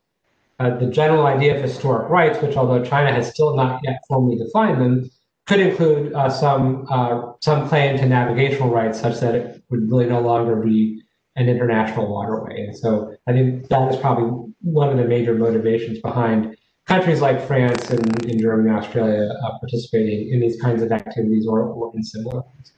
[0.61, 4.38] uh, the general idea of historic rights, which although China has still not yet formally
[4.38, 5.11] defined them,
[5.47, 10.07] could include uh, some uh, some claim to navigational rights, such that it would really
[10.07, 11.03] no longer be
[11.37, 12.66] an international waterway.
[12.66, 17.44] And so I think that is probably one of the major motivations behind countries like
[17.46, 21.92] France and, and Germany and Australia uh, participating in these kinds of activities or, or
[21.94, 22.72] in similar ones.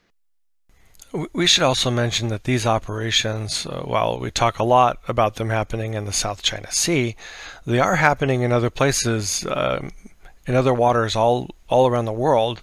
[1.33, 5.49] We should also mention that these operations, uh, while we talk a lot about them
[5.49, 7.17] happening in the South China Sea,
[7.67, 9.89] they are happening in other places, uh,
[10.47, 12.61] in other waters all, all around the world.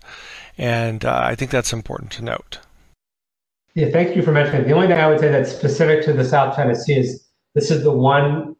[0.57, 2.59] And uh, I think that's important to note.
[3.73, 4.67] Yeah, thank you for mentioning it.
[4.67, 7.71] The only thing I would say that's specific to the South China Sea is this
[7.71, 8.54] is the one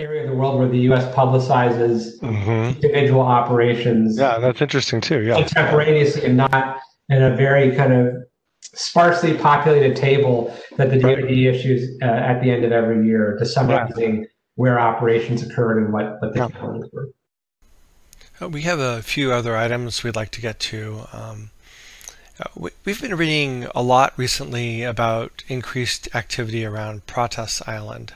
[0.00, 1.04] area of the world where the U.S.
[1.14, 2.74] publicizes mm-hmm.
[2.74, 4.18] individual operations.
[4.18, 5.20] Yeah, that's interesting too.
[5.20, 8.14] Yeah, contemporaneously and not in a very kind of
[8.62, 13.44] sparsely populated table that the DoD issues uh, at the end of every year, to
[13.44, 14.26] summarizing yeah.
[14.54, 16.48] where operations occurred and what what the yeah.
[16.48, 17.10] challenges were.
[18.40, 21.02] Uh, we have a few other items we'd like to get to.
[21.12, 21.50] Um,
[22.38, 28.14] uh, we've been reading a lot recently about increased activity around Pratas Island,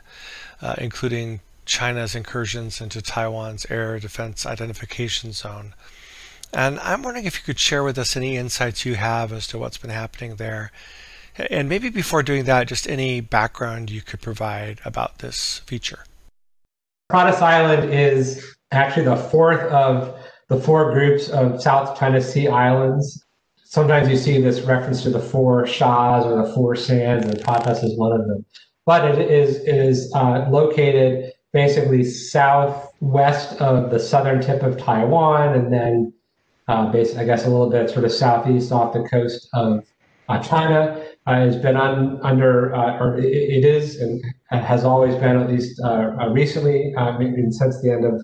[0.62, 5.74] uh, including China's incursions into Taiwan's air defense identification zone.
[6.52, 9.58] And I'm wondering if you could share with us any insights you have as to
[9.58, 10.70] what's been happening there.
[11.50, 16.04] And maybe before doing that, just any background you could provide about this feature.
[17.10, 20.16] Pratas Island is actually the fourth of
[20.48, 23.24] the four groups of South China Sea islands.
[23.64, 27.82] Sometimes you see this reference to the four Shas or the four sands, and Pratas
[27.82, 28.44] is one of them.
[28.86, 35.54] But it is, it is uh, located basically southwest of the southern tip of Taiwan,
[35.54, 36.12] and then
[36.68, 39.84] uh, I guess, a little bit sort of southeast off the coast of
[40.28, 41.02] uh, China.
[41.26, 45.48] Uh, has been on, under, uh, or it, it is, and has always been, at
[45.48, 48.22] least uh, uh, recently, maybe since the end of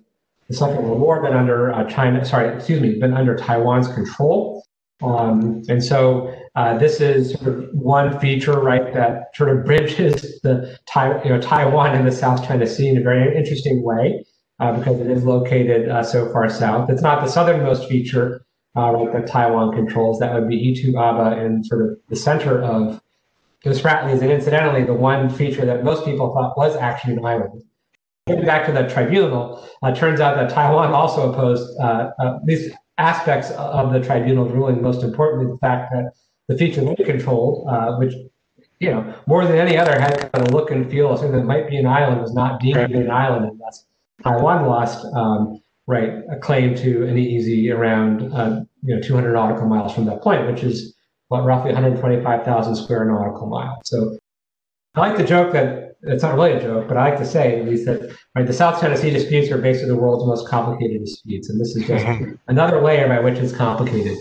[0.49, 4.63] the Second World War, been under China, sorry, excuse me, been under Taiwan's control.
[5.03, 10.41] Um, and so uh, this is sort of one feature, right, that sort of bridges
[10.41, 10.77] the
[11.25, 14.25] you know, Taiwan and the South China Sea in a very interesting way
[14.59, 16.91] uh, because it is located uh, so far south.
[16.91, 20.19] It's not the southernmost feature, uh, like that Taiwan controls.
[20.19, 23.01] That would be Itu Aba in sort of the center of
[23.63, 24.21] the Spratlys.
[24.21, 27.63] And incidentally, the one feature that most people thought was actually an island.
[28.27, 31.69] Getting back to the tribunal, uh, turns out that Taiwan also opposed
[32.45, 34.83] these aspects of the tribunal's ruling.
[34.83, 36.13] Most importantly, the fact that
[36.51, 37.65] the feature they controlled,
[37.99, 38.15] which
[38.81, 41.45] you know, more than any other had kind of look and feel of something that
[41.45, 43.87] might be an island was not deemed be an island, and that's
[44.23, 49.67] Taiwan lost um, right a claim to an EEZ around uh, you know 200 nautical
[49.67, 50.95] miles from that point, which is
[51.29, 53.79] what roughly 125,000 square nautical miles.
[53.85, 54.19] So
[54.95, 57.61] I like the joke that it's not really a joke, but I like to say
[57.61, 61.05] at least that right, the South China Sea disputes are basically the world's most complicated
[61.05, 62.07] disputes, and this is just
[62.49, 64.17] another layer by which it's complicated.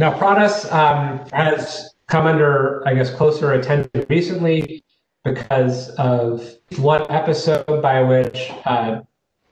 [0.00, 4.82] Now, Pratas um, has come under, I guess, closer attention recently
[5.24, 9.02] because of one episode by which uh,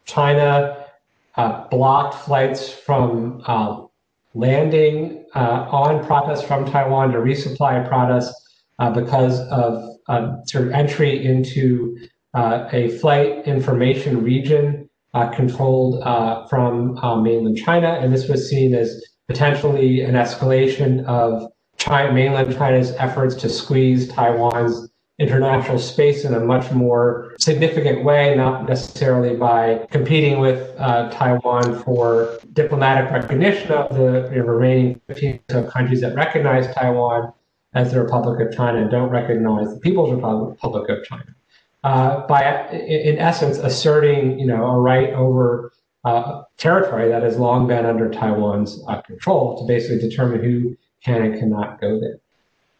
[0.07, 0.87] China
[1.37, 3.83] uh, blocked flights from uh,
[4.33, 8.31] landing uh, on Pratas from Taiwan to resupply Pratas
[8.79, 11.95] uh, because of uh, sort of entry into
[12.35, 14.89] a flight information region
[15.35, 16.03] controlled
[16.49, 17.99] from mainland China.
[18.01, 24.09] And this was seen as potentially an escalation of China, mainland China's efforts to squeeze
[24.09, 24.89] Taiwan's
[25.19, 31.83] international space in a much more significant way, not necessarily by competing with uh, Taiwan
[31.83, 37.33] for diplomatic recognition of the you know, remaining 15 countries that recognize Taiwan
[37.75, 41.35] as the Republic of China and don't recognize the People's Republic of China.
[41.85, 45.73] Uh, by, in essence, asserting, you know, a right over
[46.05, 51.23] uh, territory that has long been under Taiwan's uh, control to basically determine who can
[51.23, 52.19] and cannot go there.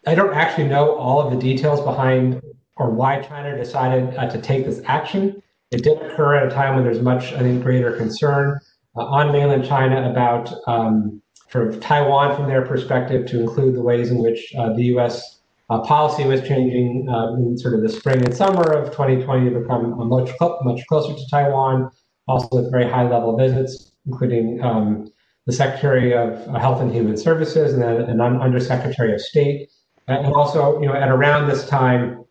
[0.07, 2.41] I don't actually know all of the details behind
[2.77, 5.41] or why China decided uh, to take this action.
[5.71, 8.59] It did occur at a time when there's much, I think, greater concern
[8.95, 13.81] uh, on mainland China about um, sort of Taiwan from their perspective, to include the
[13.81, 15.41] ways in which uh, the U.S.
[15.69, 19.59] Uh, policy was changing uh, in sort of the spring and summer of 2020 to
[19.59, 20.31] become much
[20.63, 21.91] much closer to Taiwan,
[22.29, 25.11] also with very high level visits, including um,
[25.45, 29.69] the Secretary of Health and Human Services and then an Undersecretary of State.
[30.07, 32.23] And also, you know, at around this time,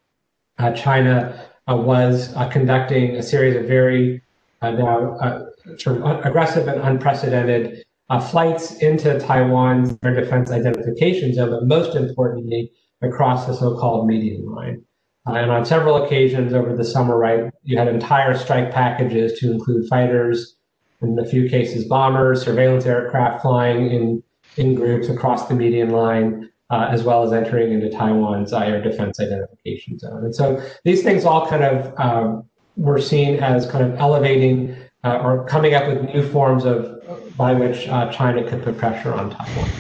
[0.59, 4.23] uh, China uh, was uh, conducting a series of very
[4.63, 5.45] uh, now uh,
[5.79, 11.95] sort of aggressive and unprecedented uh, flights into Taiwan's air defense identification zone, but most
[11.95, 12.73] importantly,
[13.03, 14.85] across the so-called median line.
[15.29, 19.51] Uh, and on several occasions over the summer, right, you had entire strike packages to
[19.51, 20.57] include fighters,
[21.03, 24.23] in a few cases, bombers, surveillance aircraft flying in,
[24.57, 29.21] in groups across the median line, uh, as well as entering into Taiwan's air defense
[29.21, 30.25] identification zone.
[30.25, 32.45] And so these things all kind of um,
[32.77, 36.95] were seen as kind of elevating uh, or coming up with new forms of
[37.37, 39.71] by which uh, China could put pressure on Taiwan.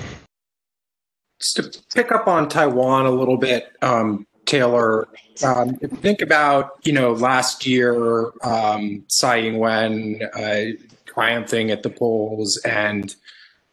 [1.40, 5.06] Just to pick up on Taiwan a little bit, um, Taylor,
[5.44, 10.64] um, think about, you know, last year, um, Tsai Ing-wen uh,
[11.04, 13.14] triumphing at the polls and,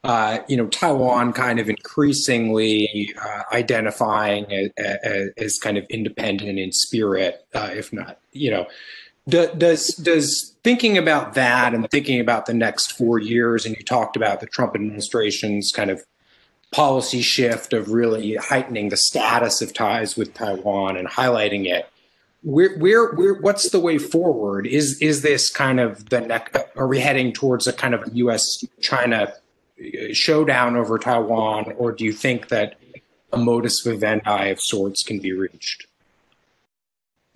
[0.04, 4.46] uh, you know, Taiwan kind of increasingly uh, identifying
[4.78, 8.68] as, as, kind of independent in spirit, uh, if not, you know,
[9.28, 14.16] does does thinking about that and thinking about the next four years, and you talked
[14.16, 16.04] about the Trump administration's kind of
[16.76, 21.90] policy shift of really heightening the status of ties with Taiwan and highlighting it.
[22.44, 24.68] Where, where, where, what's the way forward?
[24.68, 26.54] Is is this kind of the neck?
[26.76, 28.44] Are we heading towards a kind of U.S.
[28.82, 29.32] China
[29.80, 32.76] uh, showdown over Taiwan, or do you think that
[33.32, 35.88] a modus vivendi of sorts can be reached?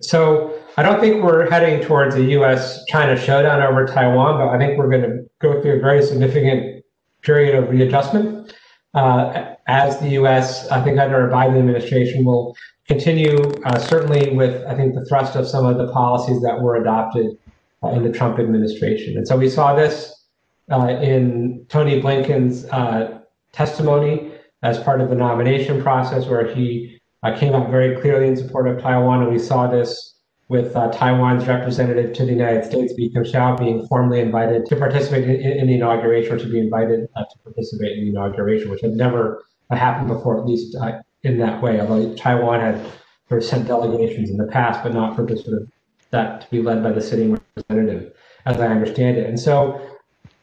[0.02, 2.84] So I don't think we're heading towards a U.S.
[2.88, 6.84] China showdown over Taiwan, but I think we're going to go through a very significant
[7.22, 8.52] period of readjustment
[8.94, 10.68] uh, as the U.S.
[10.68, 12.56] I think under a Biden administration will
[12.88, 16.76] continue uh, certainly with I think the thrust of some of the policies that were
[16.76, 17.38] adopted
[17.82, 20.24] uh, in the Trump administration, and so we saw this
[20.70, 23.20] uh, in Tony Blinken's uh,
[23.52, 24.32] testimony
[24.62, 28.68] as part of the nomination process, where he uh, came out very clearly in support
[28.68, 30.09] of Taiwan, and we saw this
[30.50, 35.22] with uh, Taiwan's representative to the United States, Bi Xiao, being formally invited to participate
[35.22, 38.80] in, in, the inauguration, or to be invited uh, to participate in the inauguration, which
[38.80, 41.80] had never uh, happened before, at least uh, in that way.
[41.80, 42.84] Although Taiwan had
[43.28, 45.68] sort of sent delegations in the past, but not for this sort of
[46.10, 48.12] that to be led by the sitting representative,
[48.44, 49.28] as I understand it.
[49.28, 49.80] And so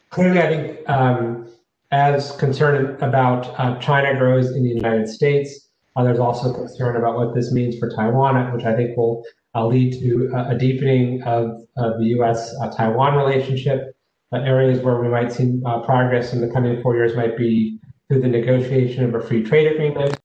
[0.08, 1.46] clearly, I think um,
[1.90, 7.16] as concern about uh, China grows in the United States, uh, there's also concern about
[7.16, 9.22] what this means for Taiwan, which I think will
[9.56, 12.54] lead to a, a deepening of, of the U.S.
[12.60, 13.94] Uh, Taiwan relationship.
[14.30, 17.78] Uh, areas where we might see uh, progress in the coming four years might be
[18.08, 20.18] through the negotiation of a free trade agreement.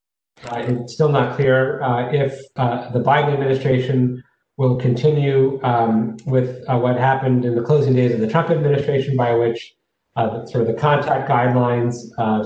[0.52, 1.80] it's still not clear
[2.12, 4.22] if the Biden administration
[4.58, 9.34] will continue um, with what happened in the closing days of the Trump administration, by
[9.34, 9.74] which
[10.16, 11.94] sort of the contact guidelines,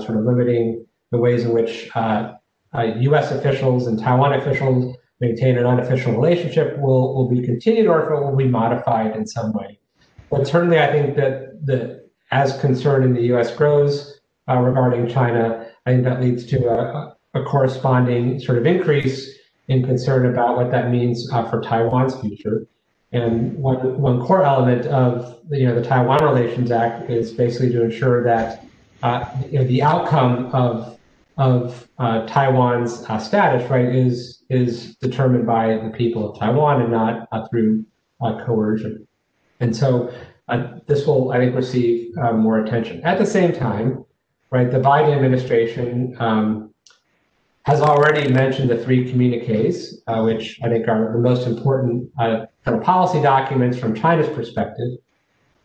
[0.01, 2.33] sort of limiting the ways in which uh,
[2.73, 3.31] uh, U.S.
[3.31, 8.23] officials and Taiwan officials maintain an unofficial relationship will, will be continued or if it
[8.23, 9.79] will be modified in some way.
[10.29, 13.55] But certainly, I think that the as concern in the U.S.
[13.55, 19.35] grows uh, regarding China, I think that leads to a, a, corresponding sort of increase
[19.67, 22.67] in concern about what that means uh, for Taiwan's future.
[23.11, 27.83] And one one core element of you know the Taiwan Relations Act is basically to
[27.83, 28.63] ensure that
[29.01, 30.99] uh, you know, the outcome of
[31.37, 36.91] of uh, Taiwan's uh, status, right, is is determined by the people of Taiwan and
[36.91, 37.85] not uh, through
[38.21, 39.07] uh, coercion.
[39.59, 40.11] And so
[40.47, 43.03] uh, this will, I think, receive uh, more attention.
[43.03, 44.03] At the same time,
[44.49, 46.73] right, the Biden administration um,
[47.65, 52.81] has already mentioned the three communiques, which I think are the most important kind of
[52.81, 54.97] policy documents from China's perspective,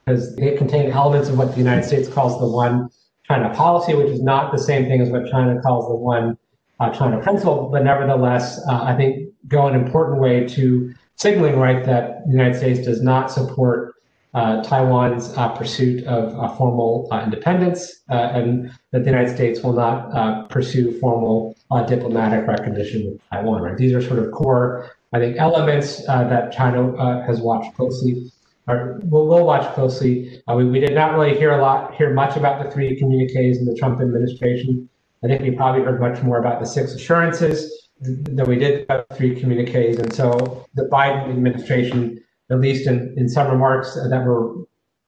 [0.05, 2.91] because they contain elements of what the United States calls the one
[3.27, 6.37] China policy, which is not the same thing as what China calls the one
[6.81, 11.85] uh, China principle, but nevertheless, uh, I think go an important way to signaling right
[11.85, 13.95] that the United States does not support
[14.35, 19.75] uh, Taiwan's uh, pursuit of uh, formal uh, independence, and that the United States will
[19.75, 21.57] not pursue formal
[21.87, 23.63] diplomatic recognition of Taiwan.
[23.63, 23.77] Right?
[23.77, 28.31] These are sort of core, I think, elements that China has watched closely
[28.67, 30.43] or we'll, we'll watch closely.
[30.49, 33.67] We, we did not really hear a lot, hear much about the three communiques in
[33.67, 34.89] the Trump administration.
[35.25, 39.07] I think we probably heard much more about the six assurances than we did about
[39.17, 39.99] three communiques.
[39.99, 44.55] And so the Biden administration, at least in, in some remarks that were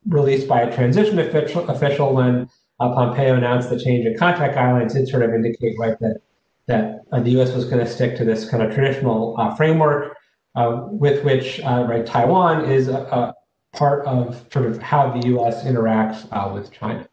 [0.08, 2.48] released by a transition official, official when
[2.80, 6.20] uh, Pompeo announced the change in contact guidelines, did sort of indicate right that
[6.66, 7.52] that uh, the U.S.
[7.52, 10.16] was going to stick to this kind of traditional uh, framework
[10.56, 13.32] uh, with which uh, right Taiwan is a,
[13.72, 15.64] part of sort of how the U.S.
[15.64, 17.06] interacts uh, with China.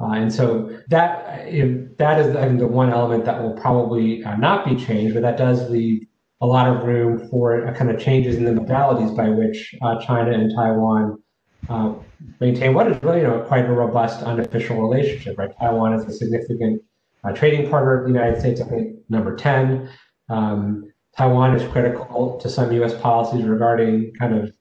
[0.00, 1.46] Uh, and so that
[1.98, 5.22] that is I think the one element that will probably uh, not be changed, but
[5.22, 6.06] that does leave
[6.40, 10.00] a lot of room for uh, kind of changes in the modalities by which uh,
[10.00, 11.22] China and Taiwan
[11.68, 11.92] uh,
[12.40, 15.36] maintain what is really you know quite a robust unofficial relationship.
[15.36, 16.82] Right, Taiwan is a significant
[17.22, 18.60] uh, trading partner of the United States.
[18.60, 19.90] I think number ten.
[20.30, 20.86] Um,
[21.16, 22.94] Taiwan is critical to some U.S.
[22.94, 24.52] policies regarding kind of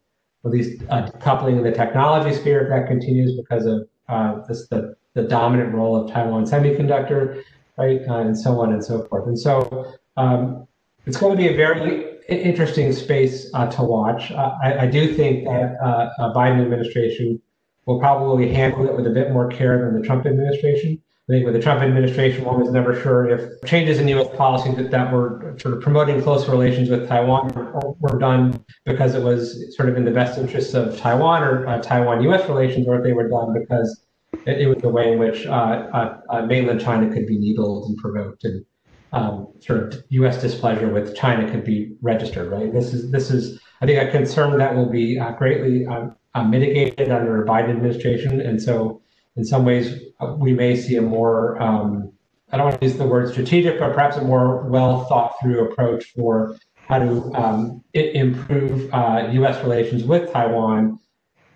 [0.44, 0.82] at least
[1.20, 6.12] coupling the technology sphere if that continues because of this the the dominant role of
[6.12, 7.44] Taiwan Semiconductor,
[7.78, 9.28] right, uh, and so on and so forth.
[9.28, 10.68] And so um,
[11.06, 14.32] it's going to be a very interesting space uh, to watch.
[14.32, 17.42] Uh, I, I, do think that uh, a Biden administration
[17.86, 21.02] will probably handle it with a bit more care than the Trump administration.
[21.28, 24.36] I think with the Trump administration, one was never sure if changes in U.S.
[24.36, 29.14] policy that, that were sort of promoting closer relations with Taiwan were, were done because
[29.14, 32.50] it was sort of in the best interests of Taiwan or uh, Taiwan-U.S.
[32.50, 34.04] relations, or if they were done because
[34.46, 37.90] it, it was a way in which uh, uh, uh, mainland China could be needled
[37.90, 38.66] and provoked, and
[39.12, 40.42] um, sort of U.S.
[40.42, 42.52] displeasure with China could be registered.
[42.52, 42.74] Right.
[42.74, 46.16] This is this is I think a concern that will be greatly um,
[46.50, 49.02] mitigated under a Biden administration, and so
[49.36, 50.00] in some ways
[50.38, 52.12] we may see a more um,
[52.52, 55.72] I don't want to use the word strategic, but perhaps a more well thought through
[55.72, 59.64] approach for how to um, improve uh, U.S.
[59.64, 61.00] relations with Taiwan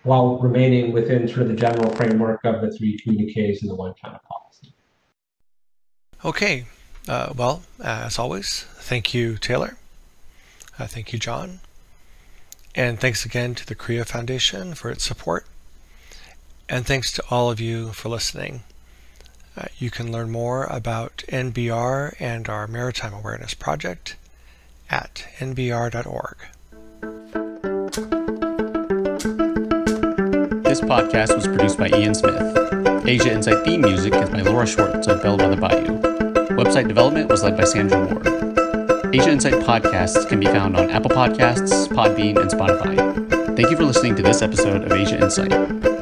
[0.04, 3.94] while remaining within sort of the general framework of the three communiques and the one
[4.00, 4.72] China policy.
[6.24, 6.66] Okay.
[7.06, 9.76] Uh, well, as always, thank you, Taylor.
[10.78, 11.60] Uh, thank you, John.
[12.74, 15.46] And thanks again to the Korea Foundation for its support.
[16.68, 18.62] And thanks to all of you for listening.
[19.56, 24.16] Uh, you can learn more about NBR and our Maritime Awareness Project
[24.90, 26.36] at nbr.org.
[30.74, 33.06] This podcast was produced by Ian Smith.
[33.06, 36.00] Asia Insight theme music is by Laura Schwartz of Bellwether Bayou.
[36.56, 39.10] Website development was led by Sandra Moore.
[39.14, 43.54] Asia Insight podcasts can be found on Apple Podcasts, Podbean, and Spotify.
[43.54, 45.93] Thank you for listening to this episode of Asia Insight.